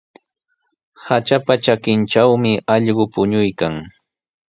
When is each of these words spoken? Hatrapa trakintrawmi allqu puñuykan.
Hatrapa 1.05 1.53
trakintrawmi 1.63 2.51
allqu 2.73 3.05
puñuykan. 3.13 3.75